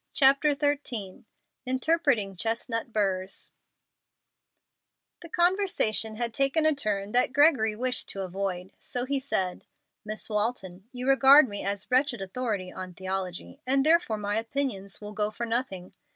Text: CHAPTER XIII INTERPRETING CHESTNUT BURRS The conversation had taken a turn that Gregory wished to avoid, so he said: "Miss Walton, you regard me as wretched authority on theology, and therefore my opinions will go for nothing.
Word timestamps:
CHAPTER 0.13 0.57
XIII 0.59 1.25
INTERPRETING 1.67 2.35
CHESTNUT 2.35 2.91
BURRS 2.91 3.51
The 5.21 5.29
conversation 5.29 6.15
had 6.15 6.33
taken 6.33 6.65
a 6.65 6.73
turn 6.73 7.11
that 7.11 7.33
Gregory 7.33 7.75
wished 7.75 8.09
to 8.09 8.23
avoid, 8.23 8.71
so 8.79 9.05
he 9.05 9.19
said: 9.19 9.63
"Miss 10.03 10.27
Walton, 10.27 10.89
you 10.91 11.07
regard 11.07 11.47
me 11.47 11.63
as 11.63 11.91
wretched 11.91 12.19
authority 12.19 12.73
on 12.73 12.95
theology, 12.95 13.61
and 13.67 13.85
therefore 13.85 14.17
my 14.17 14.39
opinions 14.39 15.01
will 15.01 15.13
go 15.13 15.29
for 15.29 15.45
nothing. 15.45 15.93